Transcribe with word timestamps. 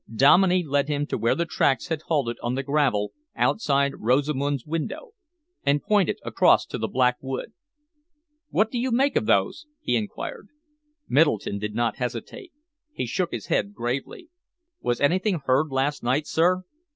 Dominey 0.11 0.63
led 0.63 0.87
him 0.87 1.05
to 1.05 1.15
where 1.15 1.35
the 1.35 1.45
tracks 1.45 1.89
had 1.89 2.01
halted 2.01 2.35
on 2.41 2.55
the 2.55 2.63
gravel 2.63 3.13
outside 3.35 3.99
Rosamund's 3.99 4.65
window 4.65 5.11
and 5.63 5.83
pointed 5.83 6.17
across 6.25 6.65
to 6.65 6.79
the 6.79 6.87
Black 6.87 7.17
Wood. 7.21 7.53
"What 8.49 8.71
do 8.71 8.79
you 8.79 8.89
make 8.91 9.15
of 9.15 9.27
those?" 9.27 9.67
he 9.79 9.95
enquired. 9.95 10.47
Middleton 11.07 11.59
did 11.59 11.75
not 11.75 11.97
hesitate. 11.97 12.51
He 12.91 13.05
shook 13.05 13.29
his 13.31 13.45
head 13.45 13.75
gravely. 13.75 14.29
"Was 14.79 14.99
anything 14.99 15.39
heard 15.45 15.69
last 15.69 16.01
night, 16.01 16.25
sir?" 16.25 16.63